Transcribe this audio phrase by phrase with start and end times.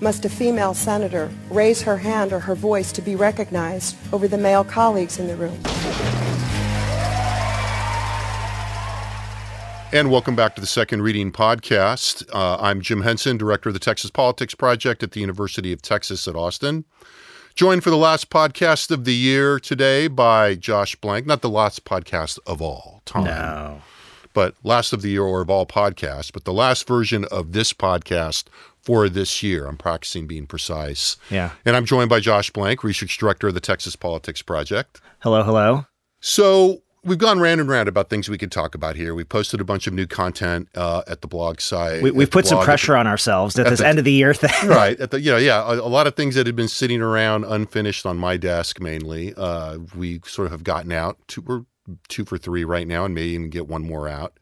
[0.00, 4.38] must a female senator raise her hand or her voice to be recognized over the
[4.38, 5.58] male colleagues in the room?
[9.92, 12.24] And welcome back to the Second Reading Podcast.
[12.32, 16.28] Uh, I'm Jim Henson, Director of the Texas Politics Project at the University of Texas
[16.28, 16.84] at Austin.
[17.56, 21.84] Joined for the last podcast of the year today by Josh Blank, not the last
[21.84, 23.24] podcast of all time.
[23.24, 23.82] No.
[24.32, 27.72] But last of the year or of all podcasts, but the last version of this
[27.72, 28.44] podcast
[28.82, 29.66] for this year.
[29.66, 31.16] I'm practicing being precise.
[31.30, 31.50] Yeah.
[31.64, 35.00] And I'm joined by Josh Blank, Research Director of the Texas Politics Project.
[35.20, 35.86] Hello, hello.
[36.20, 39.14] So we've gone round and round about things we could talk about here.
[39.14, 42.02] We posted a bunch of new content uh, at the blog site.
[42.02, 44.34] We, have put some pressure on ourselves at, at this the, end of the year
[44.34, 44.50] thing.
[44.68, 44.98] right.
[45.00, 47.44] At the, you know, yeah, a, a, lot of things that had been sitting around
[47.44, 49.32] unfinished on my desk mainly.
[49.36, 51.18] Uh, we sort of have gotten out.
[51.26, 51.62] Two, we're
[52.08, 54.38] two for three right now and maybe even get one more out.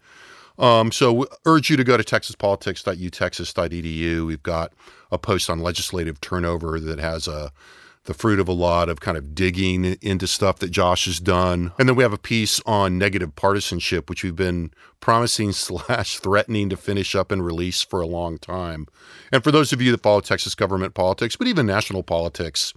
[0.58, 4.26] Um, so we urge you to go to texaspolitics.utexas.edu.
[4.26, 4.72] We've got
[5.10, 7.52] a post on legislative turnover that has a
[8.08, 11.72] the fruit of a lot of kind of digging into stuff that Josh has done.
[11.78, 14.70] And then we have a piece on negative partisanship, which we've been
[15.00, 18.86] promising slash threatening to finish up and release for a long time.
[19.30, 22.72] And for those of you that follow Texas government politics, but even national politics,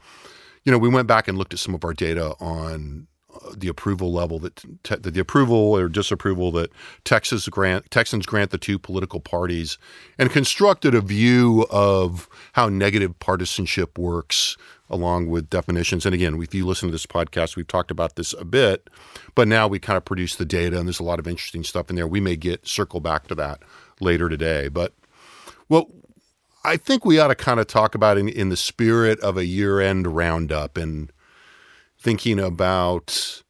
[0.66, 3.08] you know, we went back and looked at some of our data on
[3.56, 6.72] the approval level that te- the approval or disapproval that
[7.04, 9.78] Texas grant Texans grant the two political parties,
[10.18, 14.58] and constructed a view of how negative partisanship works
[14.90, 16.06] along with definitions.
[16.06, 18.90] And again, if you listen to this podcast, we've talked about this a bit,
[19.36, 21.90] but now we kind of produce the data, and there's a lot of interesting stuff
[21.90, 22.08] in there.
[22.08, 23.62] We may get circle back to that
[24.00, 24.94] later today, but
[25.70, 25.90] well.
[26.64, 29.46] I think we ought to kind of talk about in, in the spirit of a
[29.46, 31.12] year-end roundup and
[32.02, 33.44] thinking about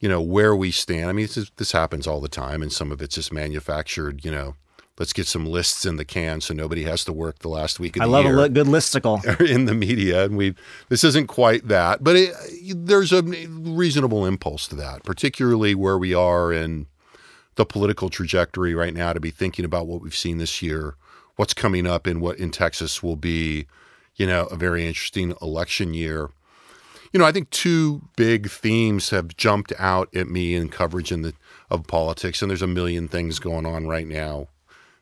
[0.00, 1.08] you know where we stand.
[1.08, 4.24] I mean, this, this happens all the time, and some of it's just manufactured.
[4.24, 4.56] You know,
[4.98, 7.96] let's get some lists in the can so nobody has to work the last week
[7.96, 10.54] of I the love a good listicle in the media, and we
[10.88, 12.34] this isn't quite that, but it,
[12.74, 16.86] there's a reasonable impulse to that, particularly where we are in
[17.54, 20.96] the political trajectory right now to be thinking about what we've seen this year,
[21.36, 23.66] what's coming up, in what in Texas will be,
[24.16, 26.30] you know, a very interesting election year
[27.12, 31.22] you know, I think two big themes have jumped out at me in coverage in
[31.22, 31.34] the
[31.70, 34.48] of politics, and there's a million things going on right now,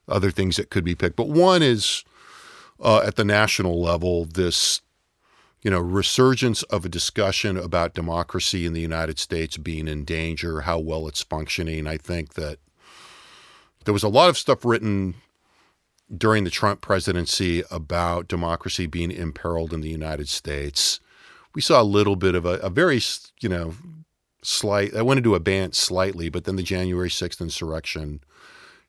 [0.09, 1.16] other things that could be picked.
[1.16, 2.04] But one is
[2.81, 4.81] uh, at the national level, this
[5.62, 10.62] you know resurgence of a discussion about democracy in the United States being in danger,
[10.62, 11.87] how well it's functioning.
[11.87, 12.59] I think that
[13.84, 15.15] there was a lot of stuff written
[16.16, 20.99] during the Trump presidency about democracy being imperiled in the United States
[21.55, 23.00] we saw a little bit of a, a very,
[23.41, 23.75] you know,
[24.43, 28.21] slight, I went into abeyance slightly, but then the January 6th insurrection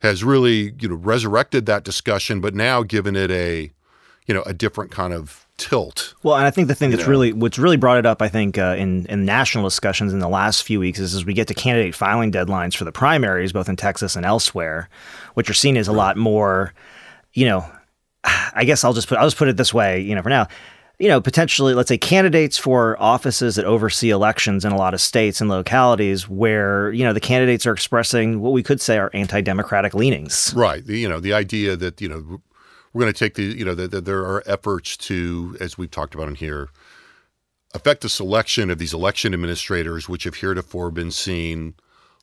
[0.02, 3.72] has really, you know, resurrected that discussion, but now given it a,
[4.28, 6.16] you know, a different kind of tilt.
[6.24, 7.10] Well, and I think the thing that's know.
[7.10, 10.30] really what's really brought it up, I think, uh, in in national discussions in the
[10.30, 13.70] last few weeks is as we get to candidate filing deadlines for the primaries, both
[13.70, 14.90] in Texas and elsewhere,
[15.36, 16.74] what you're seeing is a lot more,
[17.34, 17.70] you know,
[18.24, 20.48] I guess I'll just put I'll just put it this way, you know, for now
[21.02, 25.02] you know, potentially, let's say, candidates for offices that oversee elections in a lot of
[25.02, 29.10] states and localities where, you know, the candidates are expressing what we could say are
[29.16, 30.54] anti democratic leanings.
[30.56, 30.86] Right.
[30.86, 32.42] The, you know, the idea that, you know,
[32.94, 36.14] we're going to take the, you know, that there are efforts to, as we've talked
[36.14, 36.70] about in here,
[37.74, 41.74] affect the selection of these election administrators, which have heretofore been seen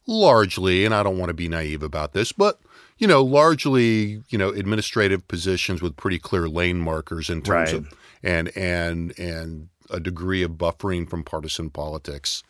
[0.06, 2.60] largely, and I don't want to be naive about this, but
[2.98, 7.74] you know, largely, you know, administrative positions with pretty clear lane markers in terms right.
[7.74, 12.42] of and and and a degree of buffering from partisan politics.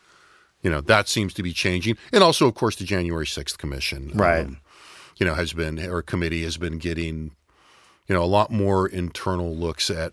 [0.62, 4.10] You know that seems to be changing, and also, of course, the January sixth commission,
[4.14, 4.46] right?
[4.46, 4.60] Um,
[5.19, 7.32] you know, has been or committee has been getting,
[8.06, 10.12] you know, a lot more internal looks at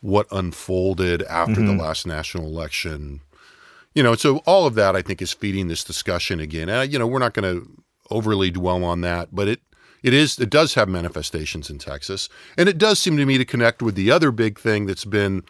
[0.00, 1.76] what unfolded after mm-hmm.
[1.76, 3.20] the last national election.
[3.94, 6.68] You know, so all of that I think is feeding this discussion again.
[6.68, 7.68] And you know, we're not going to
[8.10, 9.60] overly dwell on that, but it
[10.04, 12.28] it is it does have manifestations in Texas,
[12.58, 15.42] and it does seem to me to connect with the other big thing that's been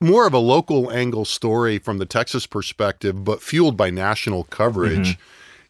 [0.00, 5.14] more of a local angle story from the Texas perspective, but fueled by national coverage.
[5.14, 5.22] Mm-hmm.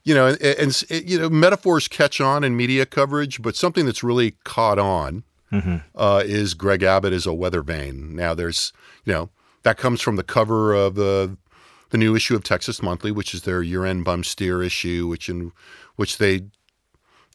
[0.06, 4.03] You know, and, and, you know, metaphors catch on in media coverage, but something that's
[4.05, 5.77] really caught on mm-hmm.
[5.95, 8.15] uh, is Greg Abbott is a weather vane.
[8.15, 8.75] Now, there's
[9.06, 9.31] you know
[9.62, 11.39] that comes from the cover of the
[11.89, 15.53] the new issue of Texas Monthly, which is their year-end bum steer issue, which in
[15.97, 16.43] which they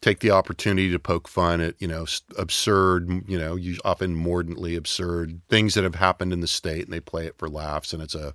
[0.02, 2.06] take the opportunity to poke fun at you know
[2.38, 7.00] absurd, you know, often mordantly absurd things that have happened in the state, and they
[7.00, 8.34] play it for laughs, and it's a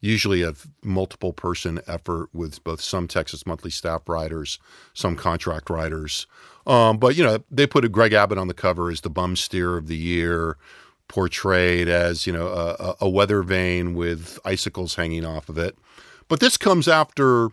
[0.00, 4.58] usually a multiple person effort with both some Texas Monthly staff writers,
[4.94, 6.26] some contract writers.
[6.66, 9.36] Um, but you know, they put a Greg Abbott on the cover as the bum
[9.36, 10.56] steer of the year,
[11.08, 15.76] portrayed as you know a, a weather vane with icicles hanging off of it.
[16.28, 17.50] But this comes after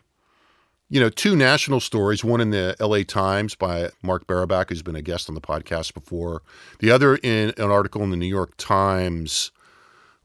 [0.89, 4.95] you know, two national stories, one in the LA Times by Mark Barabak, who's been
[4.95, 6.41] a guest on the podcast before,
[6.79, 9.51] the other in an article in the New York Times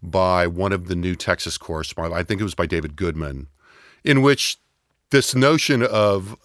[0.03, 3.49] by one of the new Texas correspondents, I think it was by David Goodman,
[4.05, 4.59] in which
[5.11, 6.37] this notion of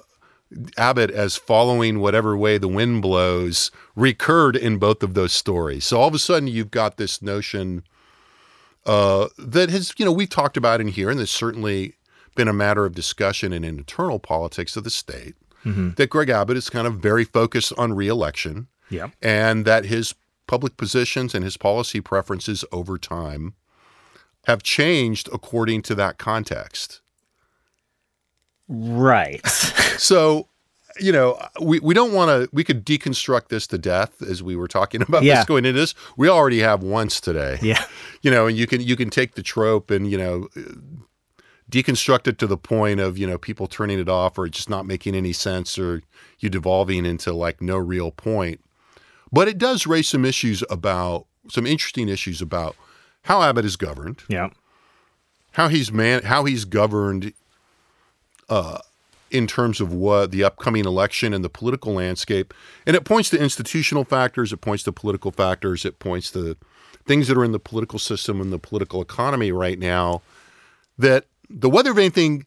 [0.77, 5.85] Abbott as following whatever way the wind blows recurred in both of those stories.
[5.85, 7.83] So all of a sudden, you've got this notion
[8.85, 11.95] uh, that has, you know, we've talked about in here, and there's certainly
[12.39, 15.89] been a matter of discussion in internal politics of the state mm-hmm.
[15.97, 18.67] that Greg Abbott is kind of very focused on reelection.
[18.89, 19.09] Yeah.
[19.21, 20.15] And that his
[20.47, 23.55] public positions and his policy preferences over time
[24.45, 27.01] have changed according to that context.
[28.69, 29.45] Right.
[29.97, 30.47] so,
[30.97, 34.55] you know, we, we don't want to, we could deconstruct this to death as we
[34.55, 35.35] were talking about yeah.
[35.35, 35.93] this going into this.
[36.15, 37.59] We already have once today.
[37.61, 37.83] Yeah.
[38.21, 40.47] You know, and you can, you can take the trope and, you know,
[41.69, 44.85] deconstruct it to the point of, you know, people turning it off or just not
[44.85, 46.01] making any sense or
[46.39, 48.61] you devolving into like no real point.
[49.31, 52.75] But it does raise some issues about some interesting issues about
[53.23, 54.23] how Abbott is governed.
[54.27, 54.49] Yeah.
[55.51, 57.33] How he's man how he's governed
[58.49, 58.79] uh,
[59.31, 62.53] in terms of what the upcoming election and the political landscape.
[62.85, 66.57] And it points to institutional factors, it points to political factors, it points to
[67.05, 70.21] things that are in the political system and the political economy right now
[70.97, 72.45] that the weather vane thing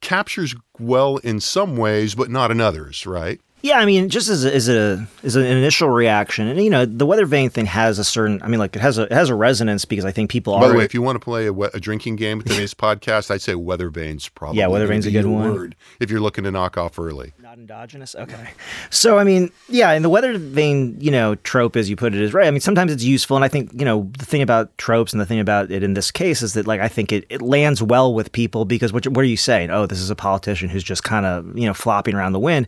[0.00, 3.40] captures well in some ways, but not in others, right?
[3.64, 6.84] Yeah, I mean, just as a, as a as an initial reaction, and you know,
[6.84, 8.42] the weather vane thing has a certain.
[8.42, 10.66] I mean, like it has a it has a resonance because I think people By
[10.66, 10.68] are.
[10.68, 13.40] the way, if you want to play a, a drinking game with today's podcast, I'd
[13.40, 15.54] say weather vane's probably yeah, weather vane's a good one.
[15.54, 17.32] Word if you're looking to knock off early.
[17.40, 18.14] Not endogenous.
[18.14, 18.50] Okay,
[18.90, 22.20] so I mean, yeah, and the weather vane, you know, trope as you put it
[22.20, 22.46] is right.
[22.46, 25.22] I mean, sometimes it's useful, and I think you know the thing about tropes and
[25.22, 27.82] the thing about it in this case is that like I think it, it lands
[27.82, 29.70] well with people because what what are you saying?
[29.70, 32.66] Oh, this is a politician who's just kind of you know flopping around the wind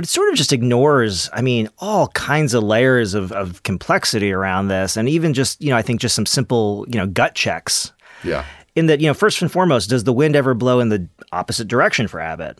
[0.00, 4.32] but it sort of just ignores, I mean, all kinds of layers of, of complexity
[4.32, 4.96] around this.
[4.96, 7.92] And even just, you know, I think just some simple, you know, gut checks.
[8.24, 8.46] Yeah.
[8.74, 11.68] In that, you know, first and foremost, does the wind ever blow in the opposite
[11.68, 12.58] direction for Abbott?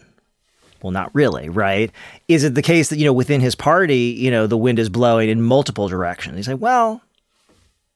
[0.82, 1.90] Well, not really, right?
[2.28, 4.90] Is it the case that, you know, within his party, you know, the wind is
[4.90, 6.36] blowing in multiple directions?
[6.36, 7.00] He's like, well,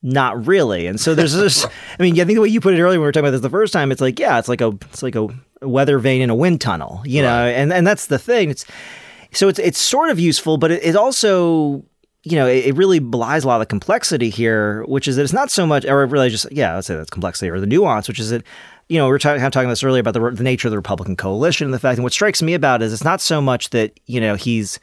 [0.03, 0.87] not really.
[0.87, 1.67] And so there's this,
[1.99, 3.33] I mean, I think the way you put it earlier when we were talking about
[3.33, 5.29] this the first time, it's like, yeah, it's like a, it's like a
[5.61, 7.29] weather vane in a wind tunnel, you right.
[7.29, 8.49] know, and, and that's the thing.
[8.49, 8.65] It's,
[9.35, 11.85] so it's it's sort of useful, but it, it also
[12.25, 15.23] you know, it, it, really belies a lot of the complexity here, which is that
[15.23, 18.09] it's not so much, or really just, yeah, let's say that's complexity or the nuance,
[18.09, 18.43] which is that,
[18.89, 20.67] you know, we were talking, kind of talking about this earlier about the, the nature
[20.67, 23.05] of the Republican coalition and the fact, and what strikes me about it is it's
[23.05, 24.81] not so much that, you know, he's,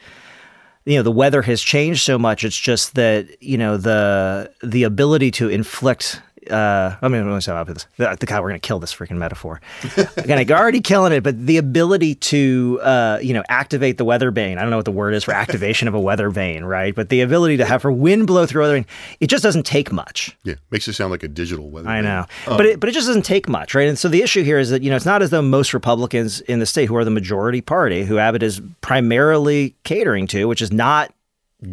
[0.85, 2.43] you know, the weather has changed so much.
[2.43, 6.21] It's just that, you know, the, the ability to inflict
[6.51, 7.87] uh, I mean, let me about this.
[7.97, 9.61] The, God, we're going to kill this freaking metaphor.
[10.17, 14.31] Again, I'm already killing it, but the ability to, uh, you know, activate the weather
[14.31, 14.57] vane.
[14.57, 16.93] I don't know what the word is for activation of a weather vane, right?
[16.93, 18.85] But the ability to have her wind blow through weather vane,
[19.19, 20.37] it just doesn't take much.
[20.43, 21.89] Yeah, makes it sound like a digital weather.
[21.89, 23.87] I know, um, but it, but it just doesn't take much, right?
[23.87, 26.41] And so the issue here is that you know it's not as though most Republicans
[26.41, 30.61] in the state, who are the majority party, who Abbott is primarily catering to, which
[30.61, 31.13] is not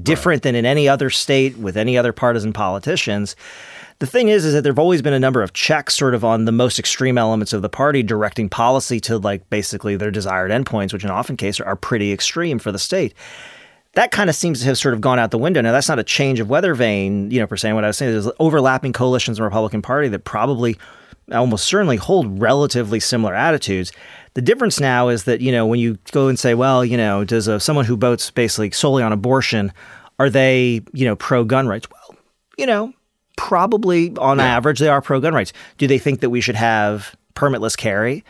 [0.02, 0.42] different right.
[0.42, 3.34] than in any other state with any other partisan politicians
[4.00, 6.44] the thing is, is that there've always been a number of checks sort of on
[6.44, 10.92] the most extreme elements of the party directing policy to like basically their desired endpoints,
[10.92, 13.12] which in often cases are pretty extreme for the state.
[13.94, 15.60] That kind of seems to have sort of gone out the window.
[15.60, 17.72] Now, that's not a change of weather vane, you know, per se.
[17.72, 20.78] What I was saying is overlapping coalitions in the Republican Party that probably
[21.32, 23.90] almost certainly hold relatively similar attitudes.
[24.34, 27.24] The difference now is that, you know, when you go and say, well, you know,
[27.24, 29.72] does a, someone who votes basically solely on abortion,
[30.20, 31.88] are they, you know, pro gun rights?
[31.90, 32.16] Well,
[32.56, 32.92] you know,
[33.38, 34.56] probably on yeah.
[34.56, 35.52] average they are pro gun rights.
[35.78, 38.24] Do they think that we should have permitless carry?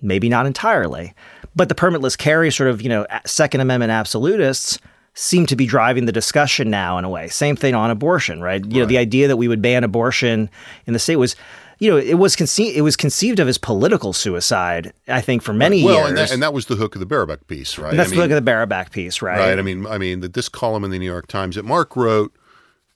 [0.00, 1.14] Maybe not entirely.
[1.54, 4.78] But the permitless carry sort of, you know, Second Amendment absolutists
[5.14, 7.28] seem to be driving the discussion now in a way.
[7.28, 8.64] Same thing on abortion, right?
[8.64, 8.76] You right.
[8.78, 10.48] know, the idea that we would ban abortion
[10.86, 11.36] in the state was
[11.80, 14.92] you know, it was conceived it was conceived of as political suicide.
[15.08, 16.08] I think for many well, years.
[16.08, 17.90] and that, and that was the hook of the Barabak piece, right?
[17.90, 19.38] And that's I mean, the hook of the Barabak piece, right?
[19.38, 19.58] Right.
[19.58, 22.36] I mean, I mean that this column in the New York Times that Mark wrote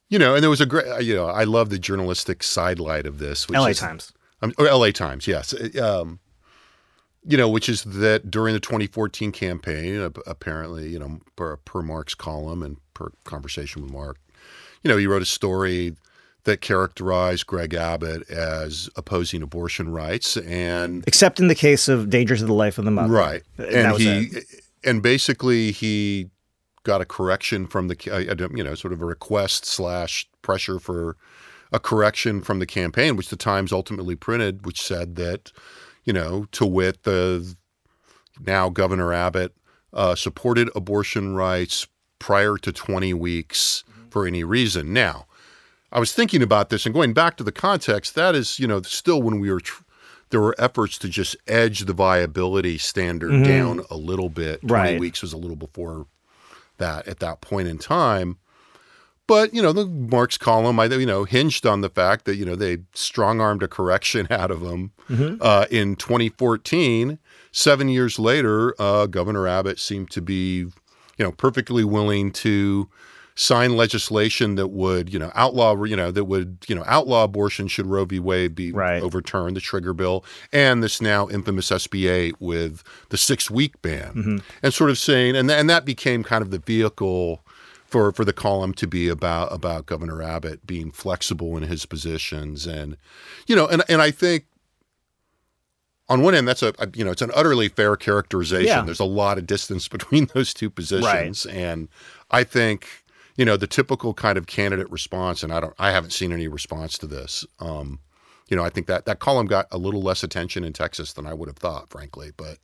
[0.09, 3.19] you know, and there was a great, you know, I love the journalistic sidelight of
[3.19, 3.49] this.
[3.49, 4.13] Which LA is, Times.
[4.43, 5.55] um, or LA Times, yes.
[5.79, 6.21] Um,
[7.27, 12.15] you know, which is that during the 2014 campaign, apparently, you know, per, per Mark's
[12.15, 14.19] column and per conversation with Mark,
[14.83, 15.97] you know, he wrote a story
[16.45, 22.41] that characterized Greg Abbott as opposing abortion rights and except in the case of dangers
[22.41, 23.43] to the life of the mother, right?
[23.57, 24.45] And, and he it.
[24.85, 26.29] and basically he
[26.85, 27.97] got a correction from the
[28.55, 31.17] you know sort of a request slash pressure for
[31.73, 35.51] a correction from the campaign, which the Times ultimately printed, which said that
[36.05, 37.57] you know to wit the
[38.47, 39.55] now Governor Abbott
[39.93, 41.87] uh, supported abortion rights
[42.19, 44.93] prior to 20 weeks for any reason.
[44.93, 45.27] Now
[45.93, 48.15] I was thinking about this and going back to the context.
[48.15, 49.83] That is, you know, still when we were tr-
[50.31, 53.45] there were efforts to just edge the viability standard mm-hmm.
[53.45, 54.61] down a little bit.
[54.61, 55.01] Twenty right.
[55.01, 56.07] weeks was a little before
[56.79, 58.39] that at that point in time.
[59.27, 62.45] But you know, the Mark's column, I you know, hinged on the fact that you
[62.45, 65.37] know they strong armed a correction out of them mm-hmm.
[65.41, 67.19] uh, in 2014.
[67.53, 70.73] Seven years later, uh, Governor Abbott seemed to be, you
[71.21, 72.91] know, perfectly willing to
[73.37, 77.67] sign legislation that would, you know, outlaw, you know, that would, you know, outlaw abortion
[77.67, 78.21] should Roe v.
[78.21, 79.03] Wade be right.
[79.03, 84.15] overturned, the trigger bill, and this now infamous SB 8 with the six week ban,
[84.15, 84.37] mm-hmm.
[84.63, 87.45] and sort of saying, and, th- and that became kind of the vehicle
[87.87, 92.67] for, for the column to be about about Governor Abbott being flexible in his positions,
[92.67, 92.97] and
[93.47, 94.47] you know, and and I think
[96.09, 98.67] on one end, that's a you know it's an utterly fair characterization.
[98.67, 98.83] Yeah.
[98.83, 101.55] There's a lot of distance between those two positions, right.
[101.55, 101.89] and
[102.31, 103.04] I think
[103.37, 106.49] you know the typical kind of candidate response and i don't i haven't seen any
[106.49, 107.99] response to this um,
[108.49, 111.27] you know i think that that column got a little less attention in texas than
[111.27, 112.59] i would have thought frankly but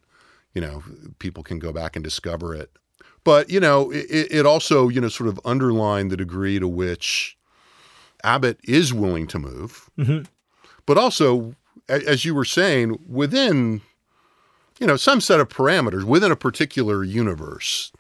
[0.55, 0.83] you know
[1.19, 2.71] people can go back and discover it
[3.25, 7.37] but you know it, it also you know sort of underlined the degree to which
[8.23, 10.25] abbott is willing to move mm-hmm.
[10.87, 11.55] but also
[11.89, 13.81] as you were saying within
[14.79, 17.93] you know some set of parameters within a particular universe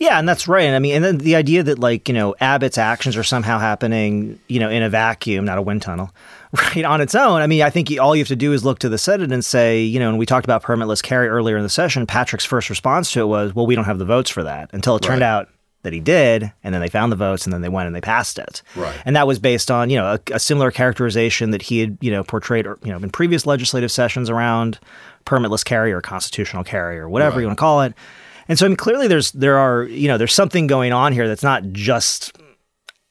[0.00, 0.64] yeah, and that's right.
[0.64, 3.58] And I mean, and then the idea that like you know Abbott's actions are somehow
[3.58, 6.10] happening, you know, in a vacuum, not a wind tunnel,
[6.52, 7.42] right on its own.
[7.42, 9.44] I mean, I think all you have to do is look to the Senate and
[9.44, 12.06] say, you know, and we talked about permitless carry earlier in the session.
[12.06, 14.96] Patrick's first response to it was, "Well, we don't have the votes for that." Until
[14.96, 15.48] it turned out
[15.82, 18.00] that he did, and then they found the votes, and then they went and they
[18.00, 18.62] passed it.
[18.76, 19.00] Right.
[19.04, 22.10] And that was based on you know a, a similar characterization that he had you
[22.10, 24.78] know portrayed you know in previous legislative sessions around
[25.26, 27.42] permitless carry or constitutional carry or whatever right.
[27.42, 27.94] you want to call it.
[28.50, 31.28] And so I mean, clearly there's there are you know there's something going on here
[31.28, 32.36] that's not just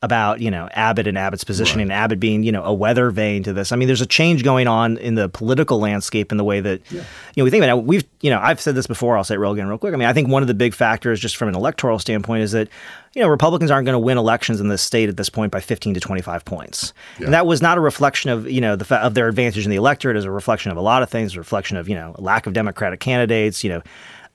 [0.01, 1.93] about you know Abbott and Abbott's positioning right.
[1.93, 3.71] and Abbott being you know a weather vane to this.
[3.71, 6.81] I mean, there's a change going on in the political landscape in the way that
[6.91, 6.99] yeah.
[6.99, 7.05] you
[7.37, 7.85] know we think about it.
[7.85, 9.17] We've you know I've said this before.
[9.17, 9.93] I'll say it real again real quick.
[9.93, 12.51] I mean, I think one of the big factors just from an electoral standpoint is
[12.51, 12.67] that
[13.13, 15.61] you know Republicans aren't going to win elections in this state at this point by
[15.61, 17.25] 15 to 25 points, yeah.
[17.25, 19.77] and that was not a reflection of you know the of their advantage in the
[19.77, 20.17] electorate.
[20.17, 22.51] As a reflection of a lot of things, a reflection of you know lack of
[22.51, 23.81] Democratic candidates, you know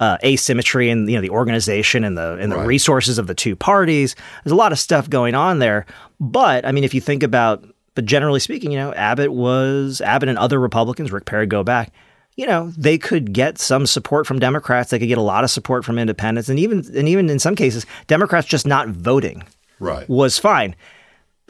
[0.01, 2.67] uh, asymmetry in you know the organization and the and the right.
[2.67, 4.17] resources of the two parties.
[4.43, 5.87] There's a lot of stuff going on there.
[6.21, 10.29] But I mean, if you think about, but generally speaking, you know, Abbott was Abbott
[10.29, 11.93] and other Republicans, Rick Perry, go back.
[12.37, 14.91] You know, they could get some support from Democrats.
[14.91, 17.55] They could get a lot of support from independents, and even and even in some
[17.55, 19.45] cases, Democrats just not voting
[19.79, 20.09] right.
[20.09, 20.75] was fine.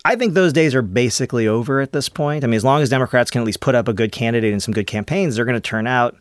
[0.04, 2.44] I think those days are basically over at this point.
[2.44, 4.62] I mean, as long as Democrats can at least put up a good candidate and
[4.62, 6.16] some good campaigns, they're going to turn out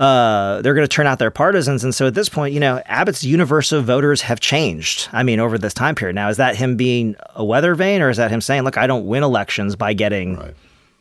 [0.00, 1.84] uh, they're going to turn out their partisans.
[1.84, 5.08] And so at this point, you know, Abbott's universe of voters have changed.
[5.12, 6.14] I mean, over this time period.
[6.14, 8.86] Now, is that him being a weather vane or is that him saying, look, I
[8.86, 10.36] don't win elections by getting.
[10.36, 10.54] Right.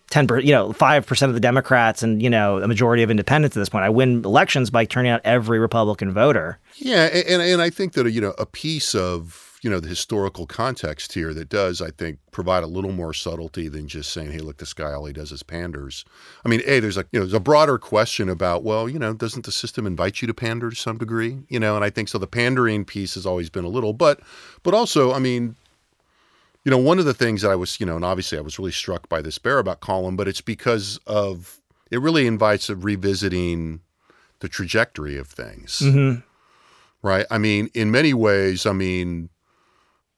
[0.09, 3.59] 10 you know 5% of the democrats and you know a majority of independents at
[3.59, 7.69] this point i win elections by turning out every republican voter yeah and, and i
[7.69, 11.81] think that you know a piece of you know the historical context here that does
[11.81, 15.05] I think provide a little more subtlety than just saying hey look this guy all
[15.05, 16.05] he does is panders.
[16.45, 19.13] I mean a there's a you know there's a broader question about well you know
[19.13, 22.09] doesn't the system invite you to pander to some degree you know and I think
[22.09, 24.21] so the pandering piece has always been a little but
[24.63, 25.55] but also I mean
[26.63, 28.59] you know one of the things that I was you know and obviously I was
[28.59, 31.59] really struck by this Barabak column but it's because of
[31.91, 33.81] it really invites a revisiting
[34.39, 35.79] the trajectory of things.
[35.79, 36.21] Mm-hmm.
[37.01, 37.25] Right.
[37.31, 39.29] I mean, in many ways, I mean,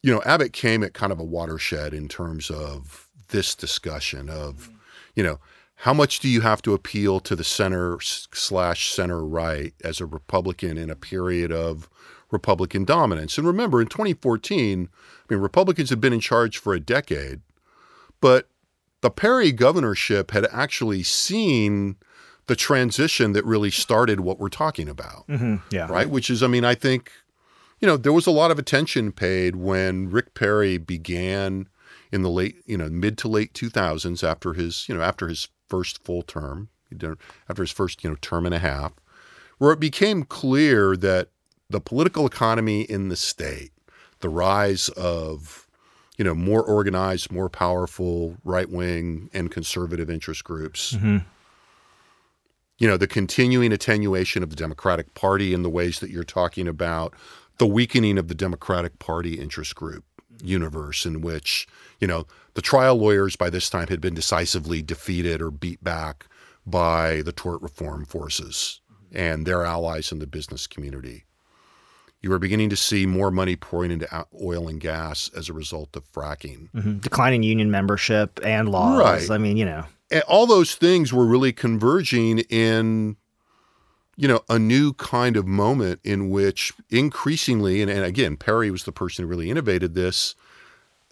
[0.03, 4.70] you know, Abbott came at kind of a watershed in terms of this discussion of,
[5.15, 5.39] you know,
[5.75, 10.05] how much do you have to appeal to the center slash center right as a
[10.05, 11.89] Republican in a period of
[12.29, 13.38] Republican dominance?
[13.38, 17.41] And remember, in 2014, I mean, Republicans had been in charge for a decade,
[18.20, 18.48] but
[19.01, 21.96] the Perry governorship had actually seen
[22.46, 25.27] the transition that really started what we're talking about.
[25.27, 25.55] Mm-hmm.
[25.72, 25.88] Yeah.
[25.88, 26.10] Right.
[26.10, 27.12] Which is, I mean, I think
[27.81, 31.67] you know, there was a lot of attention paid when Rick Perry began
[32.11, 35.50] in the late, you know, mid to late 2000s after his, you know, after his
[35.67, 36.69] first full term,
[37.50, 38.93] after his first you know term and a half,
[39.57, 41.29] where it became clear that
[41.69, 43.71] the political economy in the state,
[44.19, 45.67] the rise of
[46.17, 50.93] you know more organized, more powerful right wing and conservative interest groups.
[50.93, 51.17] Mm-hmm.
[52.77, 56.67] You know, the continuing attenuation of the Democratic Party in the ways that you're talking
[56.67, 57.13] about,
[57.58, 60.03] the weakening of the Democratic Party interest group
[60.43, 61.67] universe in which,
[62.00, 66.27] you know, the trial lawyers by this time had been decisively defeated or beat back
[66.65, 68.81] by the tort reform forces
[69.12, 71.25] and their allies in the business community.
[72.22, 75.96] You are beginning to see more money pouring into oil and gas as a result
[75.96, 76.70] of fracking.
[76.72, 76.98] Mm-hmm.
[77.00, 79.00] Declining union membership and laws.
[79.00, 79.36] Right.
[79.36, 79.86] I mean, you know.
[80.12, 83.17] And all those things were really converging in
[84.17, 88.83] you know, a new kind of moment in which increasingly, and, and again, Perry was
[88.83, 90.35] the person who really innovated this,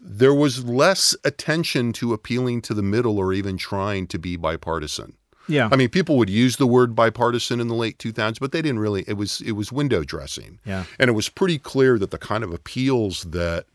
[0.01, 5.13] there was less attention to appealing to the middle or even trying to be bipartisan.
[5.47, 5.67] Yeah.
[5.71, 8.79] I mean, people would use the word bipartisan in the late 2000s, but they didn't
[8.79, 10.59] really it was it was window dressing.
[10.63, 10.85] Yeah.
[10.99, 13.65] And it was pretty clear that the kind of appeals that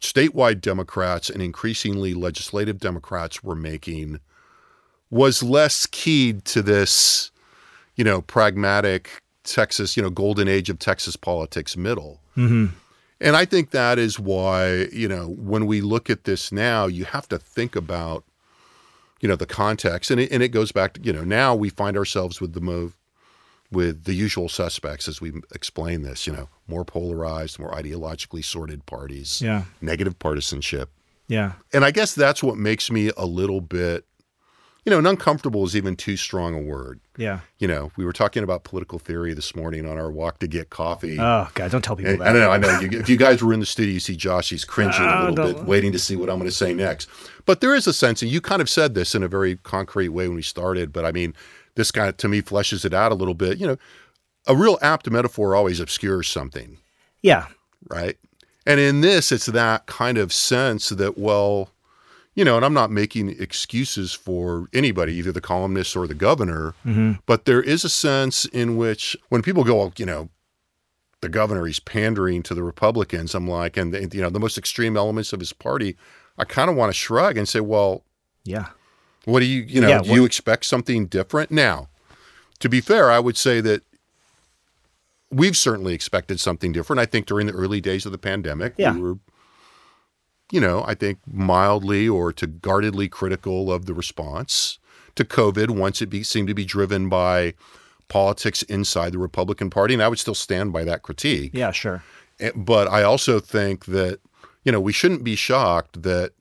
[0.00, 4.18] statewide Democrats and increasingly legislative Democrats were making
[5.10, 7.29] was less keyed to this,
[8.00, 12.18] you know, pragmatic Texas, you know, golden age of Texas politics middle.
[12.34, 12.68] hmm
[13.20, 17.04] And I think that is why, you know, when we look at this now, you
[17.04, 18.24] have to think about
[19.20, 20.10] you know the context.
[20.10, 22.62] And it, and it goes back to you know now we find ourselves with the
[22.62, 22.96] move
[23.70, 28.86] with the usual suspects as we explain this you know more polarized more ideologically sorted
[28.86, 29.64] parties yeah.
[29.82, 30.88] negative partisanship.
[31.28, 31.52] Yeah.
[31.74, 34.06] And i guess that's what makes me a little bit
[34.84, 37.00] you know, and uncomfortable is even too strong a word.
[37.16, 37.40] Yeah.
[37.58, 40.70] You know, we were talking about political theory this morning on our walk to get
[40.70, 41.18] coffee.
[41.20, 42.28] Oh, God, don't tell people and, that.
[42.28, 42.80] I don't know, I know.
[42.80, 45.28] You, if you guys were in the studio, you see Josh, he's cringing a ah,
[45.28, 47.08] little bit, waiting to see what I'm going to say next.
[47.44, 50.08] But there is a sense, and you kind of said this in a very concrete
[50.08, 51.34] way when we started, but I mean,
[51.74, 53.58] this kind of, to me, fleshes it out a little bit.
[53.58, 53.76] You know,
[54.46, 56.78] a real apt metaphor always obscures something.
[57.22, 57.46] Yeah.
[57.88, 58.16] Right.
[58.66, 61.70] And in this, it's that kind of sense that, well,
[62.40, 66.72] you know, and I'm not making excuses for anybody, either the columnists or the governor,
[66.86, 67.12] mm-hmm.
[67.26, 70.30] but there is a sense in which when people go, well, you know,
[71.20, 74.96] the governor, he's pandering to the Republicans, I'm like, and, you know, the most extreme
[74.96, 75.98] elements of his party,
[76.38, 78.04] I kind of want to shrug and say, well,
[78.44, 78.68] yeah.
[79.26, 81.50] What do you, you know, yeah, do you expect something different?
[81.50, 81.88] Now,
[82.58, 83.82] to be fair, I would say that
[85.30, 87.00] we've certainly expected something different.
[87.00, 88.94] I think during the early days of the pandemic, yeah.
[88.94, 89.18] we were
[90.50, 94.78] you know, I think mildly or to guardedly critical of the response
[95.14, 97.54] to COVID once it be, seemed to be driven by
[98.08, 99.94] politics inside the Republican Party.
[99.94, 101.52] And I would still stand by that critique.
[101.54, 102.02] Yeah, sure.
[102.40, 104.20] Eh, but I also think that,
[104.64, 106.32] you know, we shouldn't be shocked that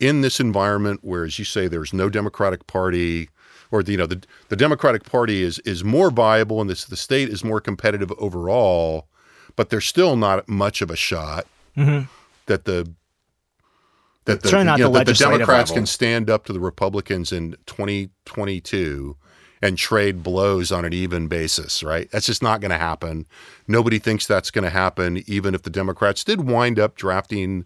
[0.00, 3.28] in this environment where, as you say, there's no Democratic Party,
[3.70, 6.96] or the, you know, the, the Democratic Party is is more viable and this, the
[6.96, 9.06] state is more competitive overall,
[9.56, 12.06] but there's still not much of a shot mm-hmm.
[12.46, 12.90] that the
[14.24, 15.82] that the, you know, the, that the Democrats level.
[15.82, 19.16] can stand up to the Republicans in 2022
[19.62, 22.10] and trade blows on an even basis, right?
[22.10, 23.26] That's just not going to happen.
[23.66, 27.64] Nobody thinks that's going to happen, even if the Democrats did wind up drafting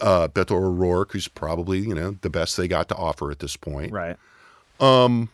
[0.00, 3.56] uh, Beto O'Rourke, who's probably you know the best they got to offer at this
[3.56, 4.16] point, right?
[4.80, 5.30] Um,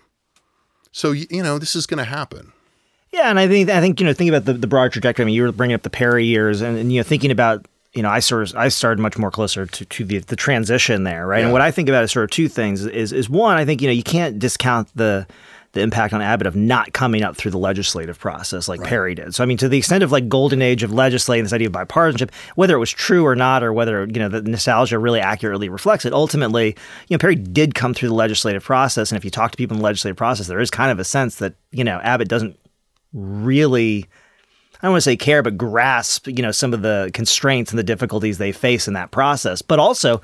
[0.93, 2.53] so you know this is going to happen.
[3.13, 5.25] Yeah, and I think I think you know thinking about the, the broad trajectory.
[5.25, 7.67] I mean, you were bringing up the Perry years, and, and you know thinking about
[7.95, 11.05] you know, I sort of I started much more closer to, to the, the transition
[11.05, 11.39] there, right?
[11.39, 11.45] Yeah.
[11.45, 12.85] And what I think about is sort of two things.
[12.85, 15.27] Is is one, I think you know you can't discount the
[15.75, 18.89] the impact on Abbott of not coming up through the legislative process like right.
[18.89, 19.35] Perry did.
[19.35, 21.73] So I mean, to the extent of like golden age of legislating, this idea of
[21.73, 25.69] bipartisanship, whether it was true or not, or whether you know the nostalgia really accurately
[25.69, 26.69] reflects it, ultimately,
[27.09, 29.77] you know, Perry did come through the legislative process, and if you talk to people
[29.77, 32.59] in the legislative process, there is kind of a sense that you know Abbott doesn't
[33.13, 34.07] really
[34.77, 37.79] I don't want to say care, but grasp, you know, some of the constraints and
[37.79, 39.63] the difficulties they face in that process.
[39.63, 40.21] But also,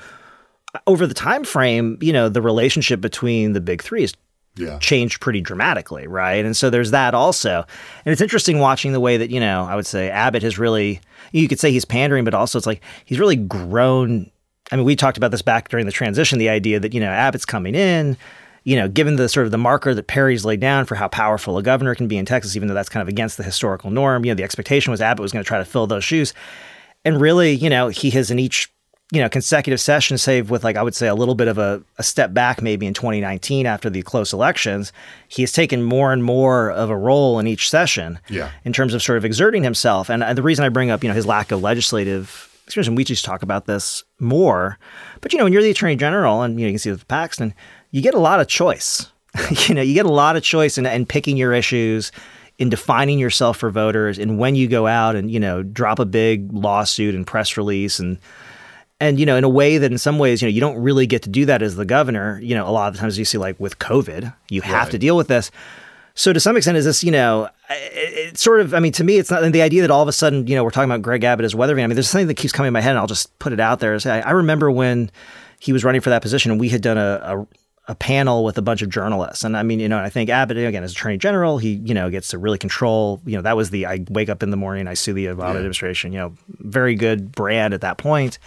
[0.87, 4.15] over the time frame, you know, the relationship between the big three has
[4.57, 4.79] yeah.
[4.79, 6.45] changed pretty dramatically, right?
[6.45, 7.65] And so there's that also.
[8.05, 11.01] And it's interesting watching the way that, you know, I would say Abbott has really,
[11.33, 14.31] you could say he's pandering, but also it's like he's really grown.
[14.73, 17.11] I mean, we talked about this back during the transition, the idea that, you know,
[17.11, 18.17] Abbott's coming in,
[18.65, 21.57] you know, given the sort of the marker that Perry's laid down for how powerful
[21.59, 24.25] a governor can be in Texas, even though that's kind of against the historical norm,
[24.25, 26.35] you know, the expectation was Abbott was going to try to fill those shoes.
[27.05, 28.71] And really, you know, he has in each,
[29.13, 31.83] you know, consecutive session, save with like, I would say a little bit of a,
[31.99, 34.93] a step back maybe in 2019 after the close elections,
[35.29, 38.51] he has taken more and more of a role in each session yeah.
[38.65, 40.11] in terms of sort of exerting himself.
[40.11, 43.05] And the reason I bring up, you know, his lack of legislative experience, and we
[43.05, 44.79] just talk about this more,
[45.23, 47.09] but, you know, when you're the attorney general and, you know, you can see with
[47.09, 47.55] Paxton,
[47.91, 49.11] you get a lot of choice.
[49.69, 52.11] You know, you get a lot of choice in, in picking your issues,
[52.59, 56.05] in defining yourself for voters, and when you go out and you know drop a
[56.05, 58.01] big lawsuit and press release.
[58.01, 58.19] And
[58.99, 61.07] and you know in a way that in some ways you know you don't really
[61.07, 62.41] get to do that as the governor.
[62.43, 64.91] You know a lot of the times you see like with covid you have Right.
[64.93, 65.51] to deal with this.
[66.15, 69.05] So to some extent is this you know it, it's sort of i mean to
[69.05, 71.03] me it's not the idea that all of a sudden you know we're talking about
[71.03, 72.91] greg abbott as weather vane i mean there's something that keeps coming in my head
[72.91, 73.95] and i'll just put it out there.
[73.95, 75.11] Is I, I remember when
[75.61, 77.47] he was running for that position and we had done a, a
[77.89, 79.43] a panel with a bunch of journalists.
[79.43, 82.09] And I mean, you know, I think Abbott, again, as attorney general, he, you know,
[82.11, 84.87] gets to really control, you know, that was the, I wake up in the morning,
[84.87, 88.39] I see the Obama administration, you know, very good brand at that point.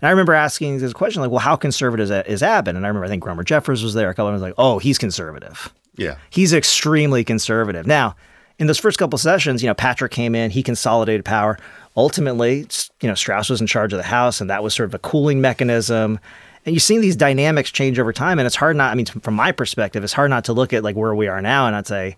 [0.00, 2.76] And I remember asking this question, like, well, how conservative is, is Abbott?
[2.76, 4.08] And I remember, I think Gromer Jeffers was there.
[4.08, 5.72] A couple of them was like, oh, he's conservative.
[5.96, 6.16] Yeah.
[6.30, 7.86] He's extremely conservative.
[7.86, 8.14] Now,
[8.58, 11.58] in those first couple sessions, you know, Patrick came in, he consolidated power.
[11.96, 12.66] Ultimately,
[13.02, 14.98] you know, Straus was in charge of the House, and that was sort of a
[14.98, 16.18] cooling mechanism.
[16.66, 18.90] And you've seen these dynamics change over time, and it's hard not.
[18.90, 21.40] I mean, from my perspective, it's hard not to look at like where we are
[21.40, 22.16] now, and I'd say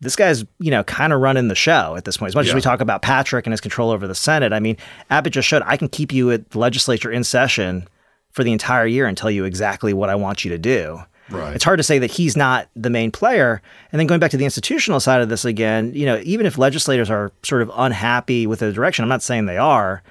[0.00, 2.28] this guy's you know kind of running the show at this point.
[2.28, 4.76] As much as we talk about Patrick and his control over the Senate, I mean,
[5.10, 7.88] Abbott just showed I can keep you at the legislature in session
[8.30, 11.00] for the entire year and tell you exactly what I want you to do.
[11.28, 11.54] Right.
[11.54, 13.62] It's hard to say that he's not the main player.
[13.92, 16.58] And then going back to the institutional side of this again, you know, even if
[16.58, 20.02] legislators are sort of unhappy with the direction, I'm not saying they are.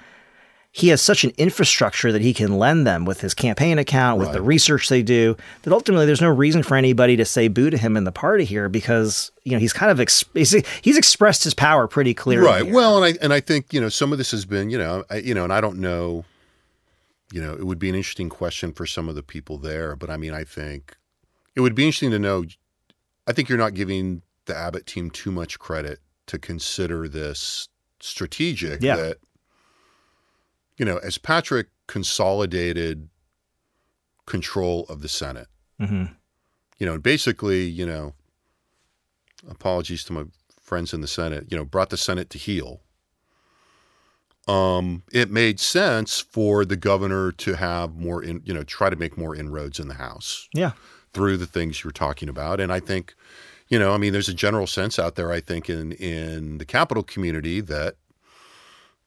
[0.71, 4.33] He has such an infrastructure that he can lend them with his campaign account, with
[4.33, 7.77] the research they do, that ultimately there's no reason for anybody to say boo to
[7.77, 10.51] him in the party here because you know he's kind of ex- he's,
[10.83, 12.45] he's expressed his power pretty clearly.
[12.45, 12.65] Right.
[12.65, 12.73] here.
[12.73, 15.03] Well, and I and I think you know some of this has been you know
[15.09, 16.23] I, you know, and I don't know,
[17.33, 20.11] you know, it would be an interesting question for some of the people there, but
[20.11, 20.95] I mean, I think
[21.55, 22.45] it would be interesting to know.
[23.27, 27.67] I think you're not giving the Abbott team too much credit to consider this
[27.99, 28.83] strategic.
[28.83, 28.95] Yeah.
[28.97, 29.17] That
[30.79, 33.09] you know, as Patrick consolidated
[34.25, 35.47] control of the Senate,
[35.79, 36.15] Mhm.
[36.77, 38.13] you know, and basically, you know,
[39.47, 40.23] apologies to my
[40.61, 42.81] friends in the Senate, you know, brought the Senate to heel.
[44.47, 48.95] Um, it made sense for the governor to have more in, you know, try to
[48.95, 50.71] make more inroads in the House yeah,
[51.13, 52.59] through the things you're talking about.
[52.59, 53.13] And I think,
[53.67, 56.65] you know, I mean, there's a general sense out there, I think, in in the
[56.65, 57.97] capital community that,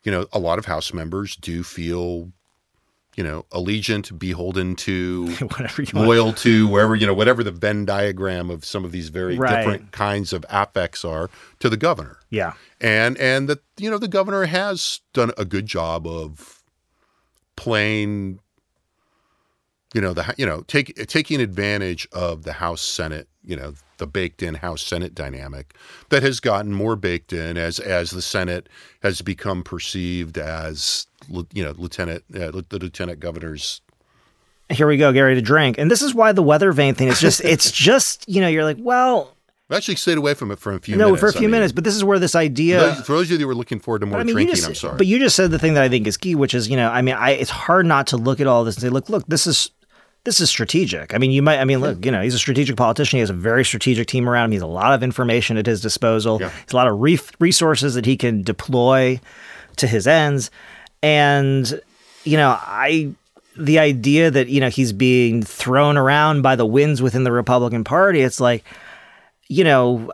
[0.05, 2.33] you know, a lot of House members do feel,
[3.17, 6.09] you know, allegiant, beholden to whatever you want.
[6.09, 9.59] loyal to wherever you know whatever the Venn diagram of some of these very Right.
[9.59, 14.09] different kinds of affects are to the governor, Yeah, and and that you know the
[14.09, 16.63] governor has done a good job of
[17.57, 18.41] playing,
[19.95, 24.07] you know the you know take taking advantage of the House Senate you know the
[24.07, 25.75] baked in House Senate dynamic
[26.09, 28.69] that has gotten more baked in as as the Senate
[29.03, 31.07] has become perceived as
[31.53, 33.81] you know lieutenant uh, the lieutenant governor's
[34.71, 35.77] here we go, Gary, to drink.
[35.77, 38.65] And this is why the weather vane thing is just it's just you know you're
[38.65, 39.37] like well
[39.71, 41.21] I actually stayed away from it for a few no minutes.
[41.21, 42.95] for a I few mean, minutes, but this is where this idea.
[43.07, 44.75] for those of you that were looking forward to more I mean, drinking, just, I'm
[44.75, 44.99] sorry.
[44.99, 46.91] But you just said the thing that I think is key, which is, you know,
[46.91, 49.27] I mean, I it's hard not to look at all this and say, look, look,
[49.29, 49.71] this is
[50.25, 51.15] this is strategic.
[51.15, 53.17] I mean, you might, I mean, look, you know, he's a strategic politician.
[53.17, 54.51] He has a very strategic team around him.
[54.53, 56.41] He has a lot of information at his disposal.
[56.41, 56.51] Yeah.
[56.51, 59.21] He has a lot of re- resources that he can deploy
[59.77, 60.51] to his ends.
[61.03, 61.81] And,
[62.23, 63.13] you know, I,
[63.59, 67.83] the idea that, you know, he's being thrown around by the winds within the Republican
[67.83, 68.65] Party, it's like,
[69.49, 70.13] you know,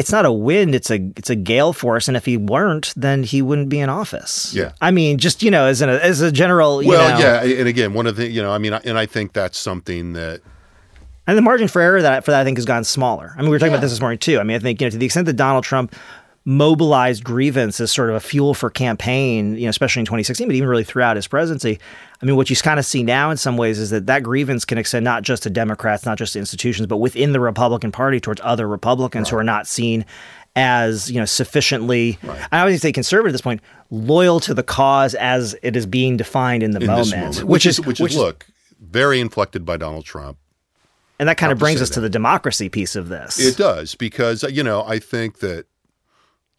[0.00, 3.22] it's not a wind it's a it's a gale force and if he weren't then
[3.22, 4.52] he wouldn't be in office.
[4.54, 4.72] Yeah.
[4.80, 7.68] i mean just you know as a as a general you well, know, yeah, and
[7.68, 10.40] again, one of the you know, I mean, I- and I think that's something that
[11.26, 13.32] and the margin for error that for that i think has gone smaller.
[13.36, 14.40] I mean we were talking about this this morning too.
[14.40, 15.94] I mean i think you know to the extent that donald trump
[16.44, 20.56] mobilized grievance as sort of a fuel for campaign you know especially in 2016 but
[20.56, 21.78] even really throughout his presidency.
[22.22, 24.64] I mean what you kind of see now in some ways is that that grievance
[24.64, 28.20] can extend not just to democrats not just to institutions but within the republican party
[28.20, 30.04] towards other republicans who are not seen
[30.56, 32.18] as you know sufficiently
[32.50, 36.16] i always say conservative at this point loyal to the cause as it is being
[36.16, 38.46] defined in the in moment, moment, which, is which is look
[38.80, 40.38] very inflected by Donald Trump.
[41.18, 43.38] and that kind of to brings us to the democracy piece of this.
[43.38, 45.66] It does because you know I think that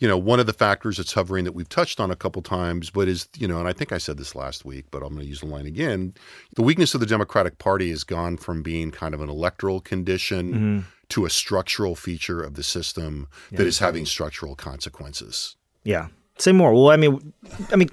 [0.02, 2.90] you know one of the factors that's hovering that we've touched on a couple times,
[2.90, 5.22] but is you know, and I think I said this last week, but I'm going
[5.22, 6.14] to use the line again.
[6.56, 10.52] The weakness of the Democratic Party has gone from being kind of an electoral condition
[10.54, 10.80] Mm-hmm.
[11.10, 15.56] to a structural feature of the system that is having structural consequences.
[15.84, 16.08] Yeah.
[16.38, 16.74] Say more.
[16.74, 17.34] Well, I mean,
[17.72, 17.90] I mean,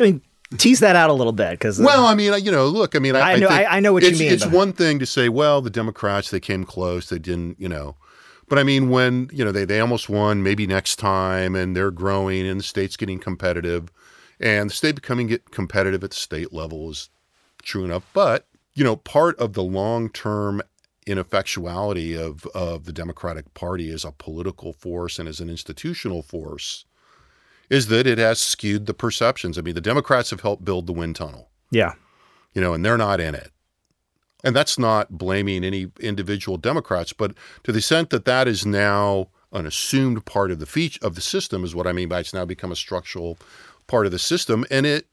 [0.00, 0.22] I mean,
[0.58, 3.16] tease that out a little bit because Well, I mean, you know, look, I mean,
[3.16, 5.06] I, I know- think I- I know what you it's, mean, It's one thing to
[5.06, 7.96] say, well, the Democrats they came close, they didn't, you know,
[8.52, 11.90] but I mean, when you know they they almost won, maybe next time, and they're
[11.90, 13.90] growing, and the state's getting competitive,
[14.40, 17.08] and the state becoming get competitive at the state level is
[17.62, 18.04] true enough.
[18.12, 20.60] But you know, part of the long term
[21.06, 26.84] ineffectuality of of the Democratic Party as a political force and as an institutional force
[27.70, 29.56] is that it has skewed the perceptions.
[29.56, 31.94] I mean, the Democrats have helped build the wind tunnel, Yeah.
[32.52, 33.50] you know, and they're not in it.
[34.44, 39.28] And that's not blaming any individual Democrats, but to the extent that that is now
[39.52, 42.34] an assumed part of the feature of the system is what I mean by it's
[42.34, 43.38] now become a structural
[43.86, 45.06] part of the system, and it,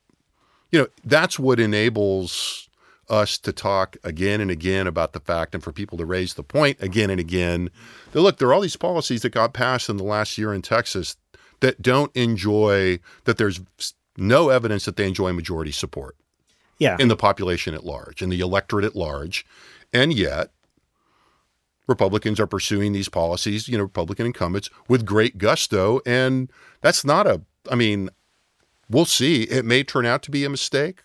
[0.72, 2.70] you know, that's what enables
[3.10, 6.44] us to talk again and again about the fact, and for people to raise the
[6.44, 7.70] point again and again
[8.12, 10.62] that look, there are all these policies that got passed in the last year in
[10.62, 11.18] Texas
[11.60, 13.62] that don't enjoy that there's
[14.16, 16.16] no evidence that they enjoy majority support
[16.80, 16.98] Yeah.
[17.00, 19.46] in the population at large, in the electorate at large.
[19.94, 20.52] And yet,
[21.88, 26.00] Republicans are pursuing these policies, you know, Republican incumbents with great gusto.
[26.06, 28.10] And that's not a, I mean,
[28.90, 29.44] we'll see.
[29.44, 31.04] It may turn out to be a mistake,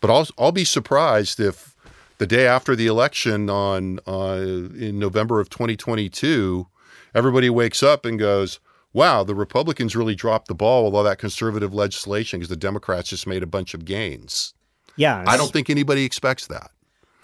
[0.00, 1.76] but I'll, I'll be surprised if
[2.18, 6.66] the day after the election on uh, in November of 2022,
[7.14, 8.58] everybody wakes up and goes,
[8.92, 13.10] wow, the Republicans really dropped the ball with all that conservative legislation because the Democrats
[13.10, 14.54] just made a bunch of gains.
[14.96, 15.24] Yeah.
[15.26, 16.70] I don't think anybody expects that.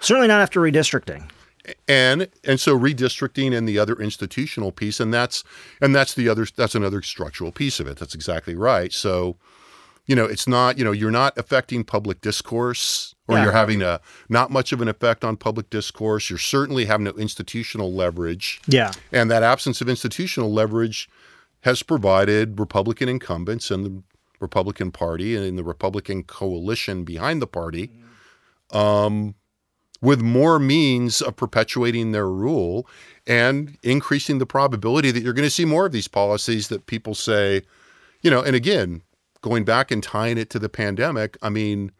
[0.00, 1.28] certainly not after redistricting.
[1.86, 5.44] And and so redistricting and the other institutional piece, and that's
[5.82, 7.98] and that's the other that's another structural piece of it.
[7.98, 8.90] That's exactly right.
[8.90, 9.36] So,
[10.06, 13.42] you know, it's not, you know, you're not affecting public discourse or Yeah.
[13.44, 14.00] you're having a
[14.30, 16.30] not much of an effect on public discourse.
[16.30, 18.62] You're certainly having no institutional leverage.
[18.66, 18.92] Yeah.
[19.12, 21.06] And that absence of institutional leverage
[21.62, 24.02] has provided Republican incumbents and the
[24.40, 27.90] Republican Party and the Republican coalition behind the party
[28.70, 29.34] um,
[30.00, 32.86] with more means of perpetuating their rule
[33.26, 37.14] and increasing the probability that you're going to see more of these policies that people
[37.14, 37.62] say,
[38.22, 39.02] you know, and again,
[39.40, 41.92] going back and tying it to the pandemic, I mean,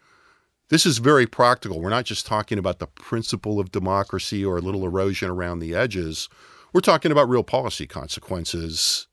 [0.68, 1.80] this is very practical.
[1.80, 5.74] We're not just talking about the principle of democracy or a little erosion around the
[5.74, 6.28] edges.
[6.72, 9.07] We're talking about real policy consequences.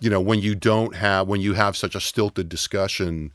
[0.00, 3.32] You know, when you don't have when you have such a stilted discussion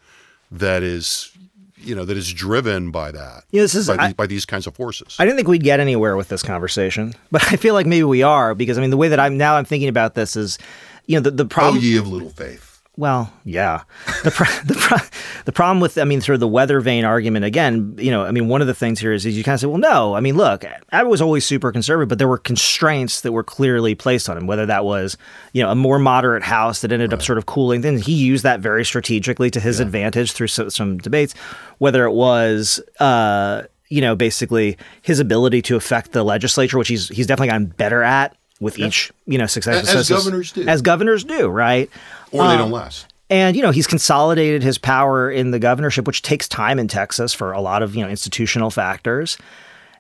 [0.51, 1.31] that is,
[1.77, 3.43] you know, that is driven by that.
[3.51, 5.15] Yeah, this is- by, I- these, by these kinds of forces.
[5.19, 8.21] I didn't think we'd get anywhere with this conversation, but I feel like maybe we
[8.23, 10.57] are because I mean the way that I'm now I'm thinking about this is,
[11.05, 11.81] you know, the the oh, problem.
[11.83, 12.66] ye of little faith.
[12.97, 13.83] Well, yeah.
[14.23, 15.07] The pro- the pro-
[15.45, 18.31] the problem with I mean sort of the weather vane argument again, you know, I
[18.31, 20.19] mean one of the things here is, is you kind of say, well, no, I
[20.19, 24.29] mean look, Abbott was always super conservative, but there were constraints that were clearly placed
[24.29, 24.47] on him.
[24.47, 25.15] Whether that was
[25.53, 28.43] you know a more moderate House that ended up sort of cooling, then he used
[28.43, 31.33] that very strategically to his advantage through so, some debates.
[31.77, 32.81] Whether it was.
[32.99, 37.67] Uh, you know, basically his ability to affect the legislature, which he's he's definitely gotten
[37.67, 40.67] better at with each, you know, successive As successive- governors do.
[40.67, 41.89] as governors do, right?
[42.31, 43.05] Or they don't last.
[43.29, 47.33] And you know he's consolidated his power in the governorship, which takes time in Texas
[47.33, 49.37] for a lot of you know institutional factors.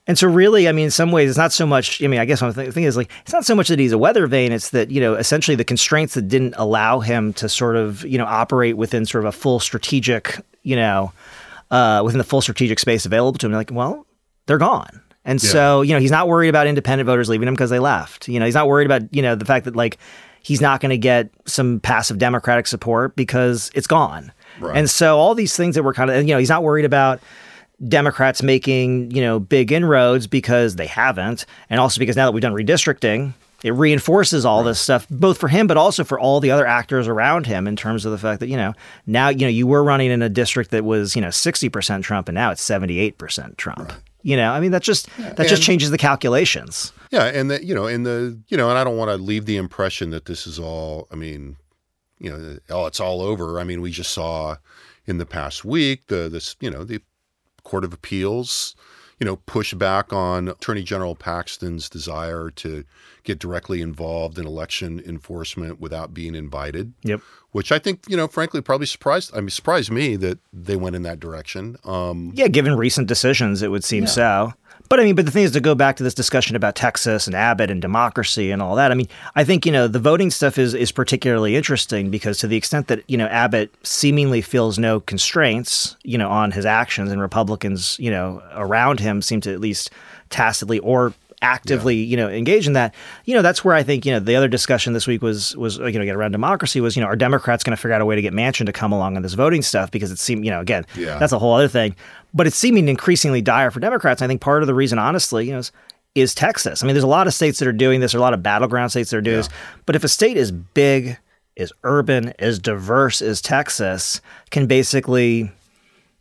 [0.09, 2.01] And so, really, I mean, in some ways, it's not so much.
[2.01, 3.91] I mean, I guess one thing, thing is like it's not so much that he's
[3.91, 7.49] a weather vane; it's that you know essentially the constraints that didn't allow him to
[7.49, 11.11] sort of you know operate within sort of a full strategic you know
[11.69, 13.51] uh, within the full strategic space available to him.
[13.51, 14.05] Like, well,
[14.45, 15.01] they're gone.
[15.27, 18.29] And so, you know, he's not worried about independent voters leaving him because they left.
[18.29, 19.97] You know, he's not worried about, you know, the fact that like
[20.41, 24.31] he's not going to get some passive Democratic support because it's gone.
[24.59, 24.77] Right.
[24.77, 27.19] And so all these things that were kind of, you know, he's not worried about
[27.85, 31.45] Democrats making, you know, big inroads because they haven't.
[31.69, 35.49] And also because now that we've done redistricting, it reinforces all this stuff, both for
[35.49, 38.39] him, but also for all the other actors around him in terms of the fact
[38.39, 38.73] that, you know,
[39.05, 42.29] now, you know, you were running in a district that was, you know, 60% Trump
[42.29, 43.91] and now it's 78% Trump.
[44.23, 46.91] You know, I mean, that just, that just changes the calculations.
[47.11, 49.45] Yeah, and that you know, and the you know, and I don't want to leave
[49.45, 51.07] the impression that this is all.
[51.11, 51.55] I mean,
[52.19, 53.59] you know, oh, it's all over.
[53.59, 54.57] I mean, we just saw
[55.05, 57.01] in the past week the this you know the
[57.63, 58.75] Court of Appeals,
[59.19, 62.83] you know, push back on Attorney General Paxton's desire to
[63.23, 66.93] get directly involved in election enforcement without being invited.
[67.03, 67.21] Yep.
[67.51, 69.35] Which I think, you know, frankly, probably surprised.
[69.35, 71.77] I mean, surprised me that they went in that direction.
[71.83, 74.53] Um, Yeah, given recent decisions, it would seem so.
[74.89, 77.27] But I mean, but the thing is to go back to this discussion about Texas
[77.27, 78.91] and Abbott and democracy and all that.
[78.91, 82.47] I mean, I think you know the voting stuff is is particularly interesting because to
[82.47, 87.11] the extent that you know Abbott seemingly feels no constraints, you know, on his actions,
[87.11, 89.89] and Republicans, you know, around him seem to at least
[90.29, 92.95] tacitly or actively you know engage in that
[93.25, 95.77] you know that's where i think you know the other discussion this week was was
[95.77, 98.05] you know get around democracy was you know are democrats going to figure out a
[98.05, 100.49] way to get manchin to come along on this voting stuff because it seemed you
[100.49, 101.19] know again Yeah.
[101.19, 101.95] that's a whole other thing
[102.37, 105.51] but it's seeming increasingly dire for democrats i think part of the reason honestly you
[105.51, 105.71] know is,
[106.15, 108.21] is texas i mean there's a lot of states that are doing this there are
[108.21, 109.49] a lot of battleground states that are doing this
[109.85, 111.17] but if a state is big
[111.55, 114.21] is urban is diverse as texas
[114.51, 115.51] can basically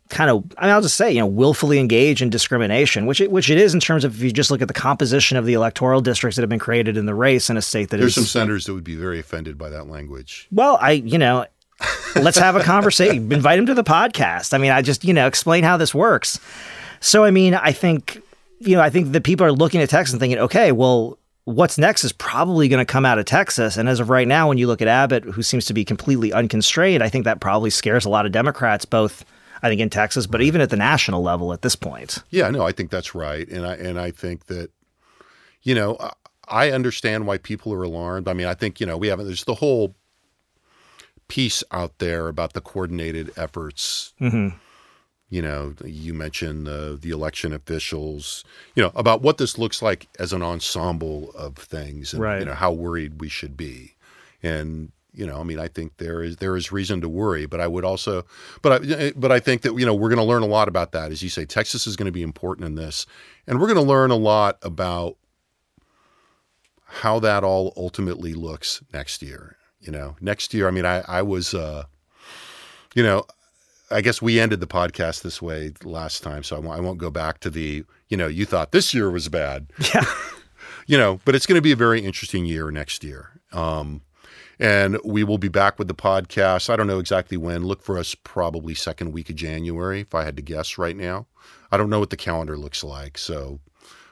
[0.09, 3.31] kind of I mean, I'll just say you know willfully engage in discrimination, which it,
[3.31, 5.53] which it is in terms of if you just look at the composition of the
[5.53, 8.29] electoral districts that have been created in the race in a state that There's is-
[8.29, 10.47] some senators that would be very offended by that language.
[10.51, 11.45] well, I you know.
[12.15, 13.31] Let's have a conversation.
[13.31, 14.53] Invite him to the podcast.
[14.53, 16.39] I mean, I just, you know, explain how this works.
[16.99, 18.21] So, I mean, I think,
[18.59, 21.77] you know, I think that people are looking at Texas and thinking, okay, well, what's
[21.77, 23.77] next is probably going to come out of Texas.
[23.77, 26.33] And as of right now, when you look at Abbott, who seems to be completely
[26.33, 29.23] unconstrained, I think that probably scares a lot of Democrats, both,
[29.61, 32.23] I think, in Texas, but even at the national level at this point.
[32.31, 34.71] Yeah, no, I think that's right, and I and I think that,
[35.63, 35.97] you know,
[36.47, 38.27] I- understand why people are alarmed.
[38.27, 39.27] I mean, I think you know we haven't.
[39.27, 39.95] There's the whole
[41.27, 44.13] piece out there about the coordinated efforts.
[44.21, 44.55] Mm-hmm.
[45.29, 48.45] You know, you mentioned the the election officials.
[48.75, 52.39] You know about what this looks like as an ensemble of things, and Right.
[52.39, 53.95] you know how worried we should be,
[54.41, 57.59] and you know, I mean, I think there is there is reason to worry, but
[57.59, 58.23] I would also,
[58.61, 60.69] but I eh, but I think that you know we're going to learn a lot
[60.69, 61.43] about that, as you say.
[61.43, 63.05] Texas is going to be important in this,
[63.47, 65.17] and we're going to learn a lot about
[66.85, 69.56] how that all ultimately looks next year.
[69.79, 70.67] You know, next year.
[70.67, 71.85] I mean, I I was, uh,
[72.95, 73.25] you know,
[73.91, 76.97] I guess we ended the podcast this way last time, so I won't, I won't
[76.97, 79.67] go back to the you know you thought this year was bad.
[79.93, 80.05] Yeah.
[80.87, 83.41] you know, but it's going to be a very interesting year next year.
[83.51, 84.01] Um,
[84.59, 86.69] and we will be back with the podcast.
[86.69, 87.65] I don't know exactly when.
[87.65, 91.27] Look for us probably second week of January, if I had to guess right now.
[91.71, 93.59] I don't know what the calendar looks like, so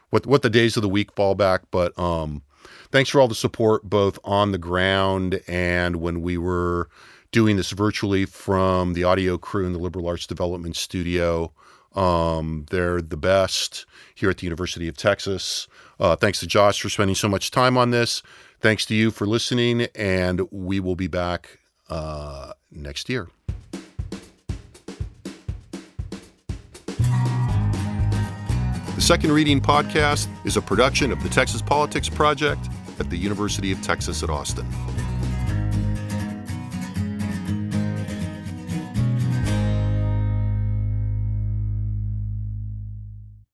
[0.10, 1.64] what what the days of the week fall back.
[1.72, 2.44] But um,
[2.92, 6.90] thanks for all the support, both on the ground and when we were
[7.32, 11.52] doing this virtually from the audio crew in the Liberal Arts Development Studio.
[11.94, 15.68] Um, they're the best here at the University of Texas.
[16.00, 18.22] Uh, thanks to Josh for spending so much time on this.
[18.60, 23.30] Thanks to you for listening, and we will be back uh, next year.
[29.06, 33.80] Second Reading Podcast is a production of the Texas Politics Project at the University of
[33.84, 34.66] Texas at Austin.